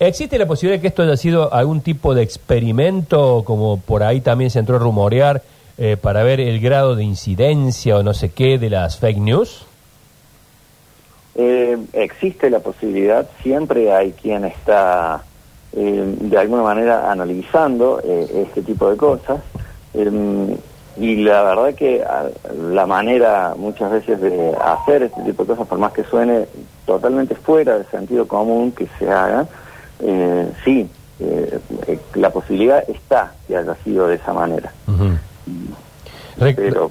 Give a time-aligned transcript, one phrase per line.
[0.00, 4.20] ¿Existe la posibilidad de que esto haya sido algún tipo de experimento, como por ahí
[4.20, 5.42] también se entró a rumorear,
[5.76, 9.66] eh, para ver el grado de incidencia o no sé qué de las fake news?
[11.40, 15.22] Eh, existe la posibilidad, siempre hay quien está
[15.72, 19.40] eh, de alguna manera analizando eh, este tipo de cosas.
[19.94, 20.56] Em,
[20.96, 22.04] y la verdad que
[22.72, 26.46] la manera muchas veces de hacer este tipo de cosas, por más que suene
[26.86, 29.46] totalmente fuera del sentido común que se haga,
[30.00, 30.88] eh, sí,
[31.20, 34.72] eh, eh, la posibilidad está que haya sido de esa manera.
[36.38, 36.90] Rec- Pero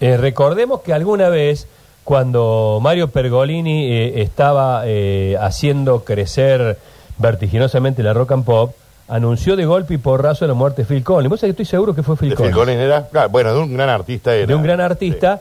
[0.00, 1.68] Eh, recordemos que alguna vez,
[2.04, 6.76] cuando Mario Pergolini eh, estaba eh, haciendo crecer
[7.18, 8.72] vertiginosamente la rock and pop,
[9.08, 11.30] anunció de golpe y porrazo la muerte de Phil Collins.
[11.30, 12.54] Vos sabés que estoy seguro que fue Phil De Collins.
[12.54, 14.46] Phil Collins era, claro, bueno, de un gran artista era.
[14.46, 15.40] de un gran artista.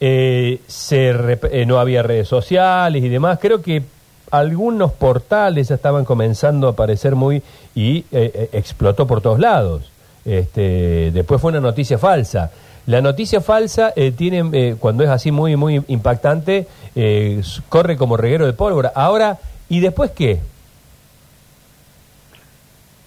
[0.00, 1.10] eh, se
[1.50, 3.38] eh, no había redes sociales y demás.
[3.40, 3.82] Creo que
[4.30, 7.42] algunos portales ya estaban comenzando a aparecer muy
[7.74, 9.90] y eh, eh, explotó por todos lados.
[10.24, 12.50] Este, después fue una noticia falsa.
[12.86, 18.16] La noticia falsa eh, tiene, eh, cuando es así muy muy impactante, eh, corre como
[18.16, 18.90] reguero de pólvora.
[18.94, 20.40] Ahora, ¿y después qué?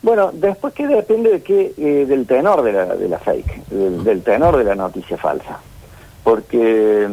[0.03, 1.73] Bueno, después que depende de qué,
[2.07, 5.59] del tenor de la, de la fake, del, del tenor de la noticia falsa.
[6.23, 7.07] Porque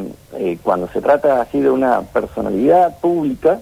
[0.62, 3.60] cuando se trata así de una personalidad pública,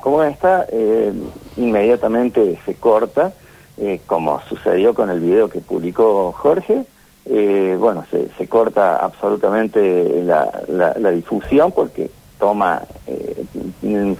[0.00, 1.12] como esta, eh,
[1.56, 3.32] inmediatamente se corta,
[3.78, 6.84] eh, como sucedió con el video que publicó Jorge,
[7.26, 13.44] eh, bueno, se, se corta absolutamente la, la- la difusión porque toma, eh,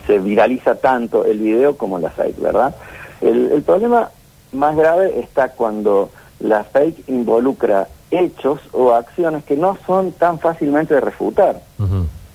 [0.07, 2.75] se viraliza tanto el video como la fake, ¿verdad?
[3.21, 4.11] El, el problema
[4.53, 10.95] más grave está cuando la fake involucra hechos o acciones que no son tan fácilmente
[10.95, 11.61] de refutar.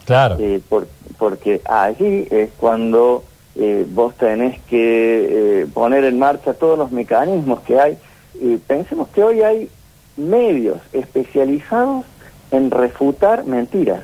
[0.05, 0.37] Claro.
[0.39, 3.23] Eh, por- porque allí es cuando
[3.57, 7.97] eh, vos tenés que eh, poner en marcha todos los mecanismos que hay.
[8.41, 9.69] Eh, pensemos que hoy hay
[10.17, 12.05] medios especializados
[12.51, 14.01] en refutar mentiras.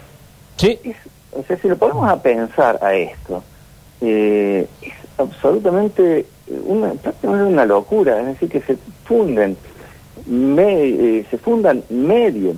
[0.57, 0.79] sí.
[0.83, 0.95] Es-
[1.33, 3.41] o sea, si lo ponemos a pensar a esto,
[4.01, 6.25] eh, es absolutamente
[6.65, 8.19] una, prácticamente una locura.
[8.19, 8.75] Es decir, que se
[9.05, 9.55] funden,
[10.25, 12.57] me- eh, se fundan medios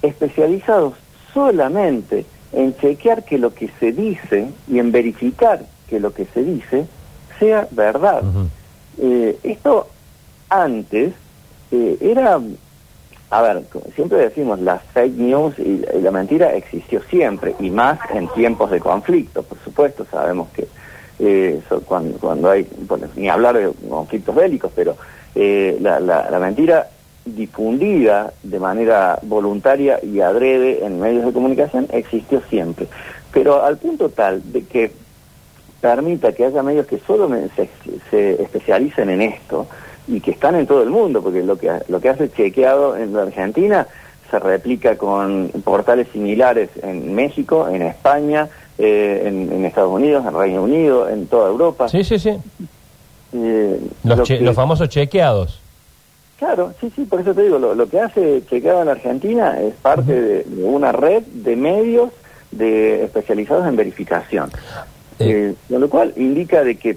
[0.00, 0.94] especializados
[1.34, 6.42] solamente en chequear que lo que se dice y en verificar que lo que se
[6.42, 6.86] dice
[7.38, 8.22] sea verdad.
[8.98, 9.88] Eh, esto
[10.48, 11.12] antes
[11.70, 12.40] eh, era,
[13.30, 13.62] a ver,
[13.94, 18.70] siempre decimos, la fake news y, y la mentira existió siempre, y más en tiempos
[18.70, 20.68] de conflicto, por supuesto, sabemos que
[21.20, 24.96] eh, cuando, cuando hay, bueno, ni hablar de conflictos bélicos, pero
[25.34, 26.88] la, la, la mentira
[27.24, 32.88] difundida de manera voluntaria y adrede en medios de comunicación existió siempre,
[33.32, 34.92] pero al punto tal de que
[35.80, 37.68] permita que haya medios que solo me- se,
[38.10, 39.66] se especialicen en esto
[40.08, 43.12] y que están en todo el mundo, porque lo que, lo que hace chequeado en
[43.12, 43.86] la Argentina
[44.30, 50.34] se replica con portales similares en México, en España, eh, en, en Estados Unidos, en
[50.36, 51.88] Reino Unido, en toda Europa.
[51.88, 52.30] Sí, sí, sí.
[53.32, 55.60] Eh, Los, lo che- que- los famosos chequeados.
[56.38, 59.74] Claro, sí, sí, por eso te digo, lo, lo que hace Chequeado en Argentina es
[59.74, 62.10] parte de, de una red de medios
[62.52, 64.48] de especializados en verificación.
[65.18, 65.50] Eh.
[65.50, 66.96] Eh, con lo cual indica de que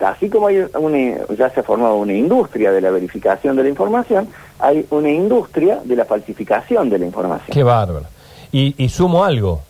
[0.00, 3.68] así como hay una, ya se ha formado una industria de la verificación de la
[3.68, 4.28] información,
[4.58, 7.48] hay una industria de la falsificación de la información.
[7.52, 8.06] Qué bárbaro.
[8.52, 9.62] Y, y sumo algo,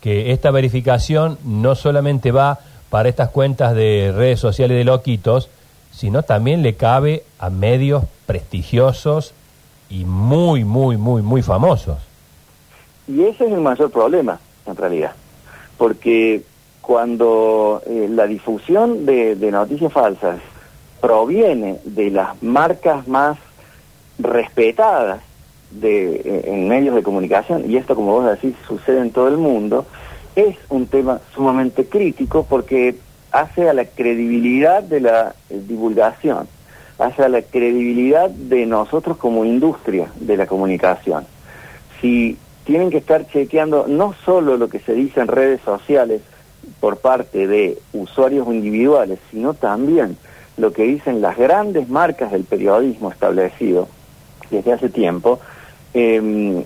[0.00, 2.58] que esta verificación no solamente va
[2.90, 5.48] para estas cuentas de redes sociales de loquitos,
[5.92, 9.32] sino también le cabe a medios prestigiosos
[9.88, 11.98] y muy, muy, muy, muy famosos.
[13.06, 15.12] Y ese es el mayor problema, en realidad.
[15.76, 16.42] Porque
[16.82, 20.40] cuando eh, la difusión de, de noticias falsas
[21.00, 23.38] proviene de las marcas más
[24.18, 25.20] respetadas
[25.70, 29.38] de, eh, en medios de comunicación, y esto, como vos decís, sucede en todo el
[29.38, 29.86] mundo,
[30.36, 32.96] es un tema sumamente crítico porque
[33.30, 36.46] hace a la credibilidad de la eh, divulgación,
[36.98, 41.26] hace a la credibilidad de nosotros como industria de la comunicación.
[42.00, 46.22] Si tienen que estar chequeando no solo lo que se dice en redes sociales
[46.80, 50.16] por parte de usuarios individuales, sino también
[50.56, 53.88] lo que dicen las grandes marcas del periodismo establecido
[54.50, 55.40] desde hace tiempo,
[55.94, 56.64] eh,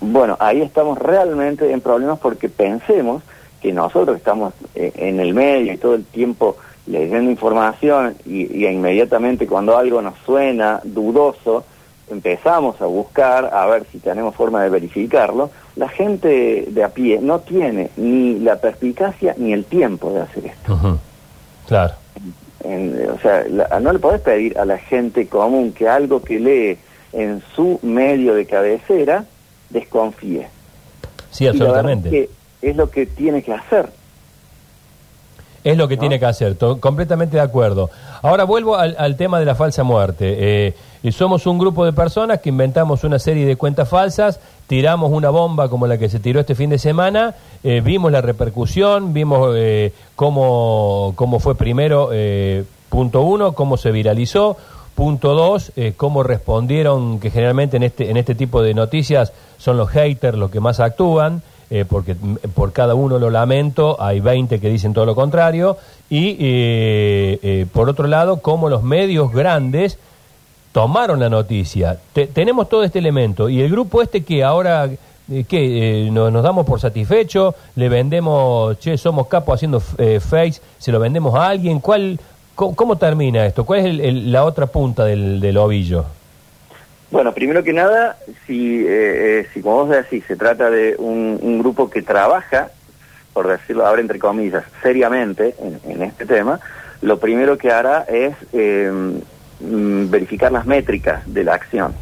[0.00, 3.22] bueno, ahí estamos realmente en problemas porque pensemos
[3.60, 8.66] que nosotros estamos eh, en el medio y todo el tiempo leyendo información y, y
[8.66, 11.64] inmediatamente cuando algo nos suena dudoso,
[12.10, 17.18] empezamos a buscar a ver si tenemos forma de verificarlo, la gente de a pie
[17.20, 20.98] no tiene ni la perspicacia ni el tiempo de hacer esto.
[21.66, 21.94] Claro.
[22.62, 26.38] En- o sea, la- no le podés pedir a la gente común que algo que
[26.40, 26.78] lee
[27.12, 29.24] en su medio de cabecera
[29.70, 30.48] desconfíe.
[31.30, 32.08] Sí, Y la absolutamente.
[32.08, 32.12] es
[32.60, 33.88] que es lo que tiene que hacer.
[35.64, 36.00] Es lo que ¿no?
[36.00, 37.88] tiene que hacer, completamente de acuerdo.
[38.24, 40.36] Ahora vuelvo al, tema de la falsa muerte.
[40.38, 45.12] Eh, y somos un grupo de personas que inventamos una serie de cuentas falsas, tiramos
[45.12, 49.12] una bomba como la que se tiró este fin de semana, eh, vimos la repercusión,
[49.12, 54.56] vimos eh, cómo, cómo fue primero, eh, punto uno, cómo se viralizó,
[54.94, 59.76] punto dos, eh, cómo respondieron, que generalmente en este, en este tipo de noticias son
[59.76, 62.16] los haters los que más actúan eh, porque
[62.54, 65.76] por cada uno lo lamento, hay 20 que dicen todo lo contrario,
[66.10, 69.98] y eh, eh, por otro lado, cómo los medios grandes
[70.72, 71.98] tomaron la noticia.
[72.12, 74.88] Te- tenemos todo este elemento, y el grupo este que ahora.
[75.26, 81.00] Eh, nos, damos por satisfecho, le vendemos, che, somos capos haciendo eh, fakes, se lo
[81.00, 82.20] vendemos a alguien, ¿cuál,
[82.54, 83.64] cómo termina esto?
[83.64, 86.04] ¿Cuál es el- el- la otra punta del, del ovillo?
[87.14, 91.38] Bueno, primero que nada, si, eh, eh, si como vos decís, se trata de un,
[91.40, 92.70] un grupo que trabaja,
[93.32, 96.58] por decirlo ahora entre comillas, seriamente en, en este tema,
[97.02, 98.90] lo primero que hará es eh,
[99.60, 101.94] verificar las métricas de la acción.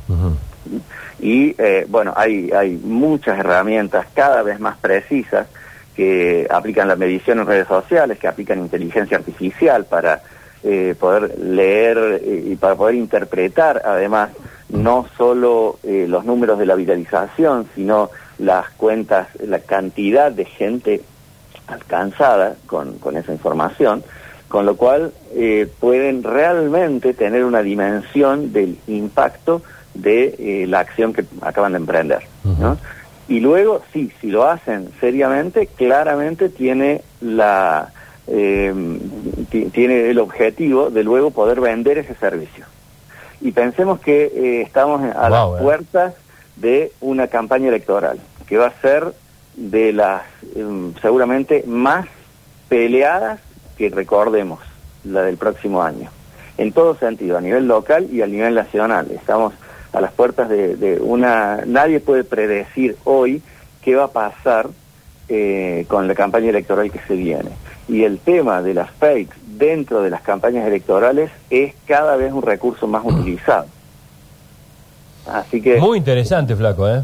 [1.20, 5.46] Y eh, bueno, hay, hay muchas herramientas cada vez más precisas
[5.94, 10.22] que aplican la medición en redes sociales, que aplican inteligencia artificial para
[10.64, 14.30] eh, poder leer eh, y para poder interpretar además
[14.72, 21.02] no solo eh, los números de la viralización, sino las cuentas, la cantidad de gente
[21.66, 24.02] alcanzada con, con esa información,
[24.48, 29.62] con lo cual eh, pueden realmente tener una dimensión del impacto
[29.94, 32.20] de eh, la acción que acaban de emprender.
[33.28, 37.92] Y luego, sí, si lo hacen seriamente, claramente tiene la
[38.26, 38.72] eh,
[39.50, 42.64] ti- tiene el objetivo de luego poder vender ese servicio.
[43.42, 45.64] Y pensemos que eh, estamos a Wow, las eh.
[45.64, 46.14] puertas
[46.56, 49.12] de una campaña electoral que va a ser
[49.56, 50.22] de las
[50.54, 52.06] em, seguramente más
[52.68, 53.40] peleadas
[53.76, 54.60] que recordemos,
[55.04, 56.08] la del próximo año.
[56.56, 59.10] En todo sentido, a nivel local y a nivel nacional.
[59.10, 59.54] Estamos
[59.92, 61.62] a las puertas de, de una...
[61.66, 63.42] Nadie puede predecir hoy
[63.82, 64.68] qué va a pasar
[65.28, 67.50] eh, con la campaña electoral que se viene.
[67.88, 72.42] Y el tema de las fakes dentro de las campañas electorales es cada vez un
[72.42, 73.66] recurso más utilizado.
[75.26, 77.02] Así que Muy interesante, flaco, ¿eh?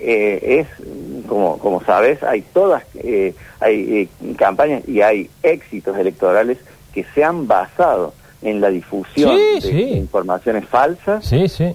[0.00, 6.58] eh, es, como, como sabes, hay todas, eh, hay eh, campañas y hay éxitos electorales
[6.92, 9.72] que se han basado en la difusión Sí, de, sí.
[9.72, 11.74] de informaciones falsas Sí, sí.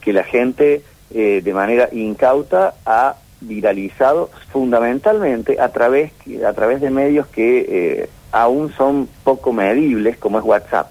[0.00, 0.82] que la gente
[1.12, 6.12] eh, de manera incauta ha viralizado fundamentalmente a través
[6.46, 7.66] a través de medios que
[8.02, 10.88] eh, aún son poco medibles como es WhatsApp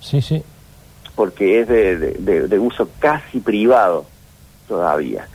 [0.00, 0.42] Sí, sí.
[1.14, 4.06] porque es de, de- de- de uso casi privado
[4.66, 5.26] todavía.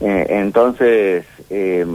[0.00, 1.86] Eh, entonces, eh,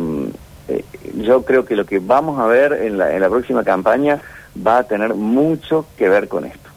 [0.68, 0.84] eh,
[1.22, 4.22] yo creo que lo que vamos a ver en la, en la próxima campaña
[4.66, 6.69] va a tener mucho que ver con esto.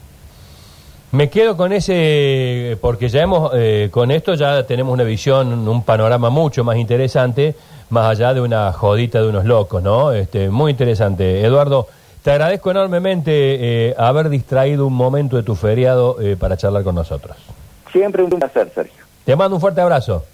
[1.12, 5.82] Me quedo con ese, porque ya hemos, eh, con esto ya tenemos una visión, un
[5.82, 7.54] panorama mucho más interesante,
[7.90, 10.12] más allá de una jodita de unos locos, ¿no?
[10.12, 11.44] Este, muy interesante.
[11.44, 11.86] Eduardo,
[12.22, 13.30] te agradezco enormemente
[13.90, 17.36] eh, haber distraído un momento de tu feriado eh, para charlar con nosotros.
[17.92, 19.04] Siempre un placer, Sergio.
[19.26, 20.24] Te mando un fuerte abrazo.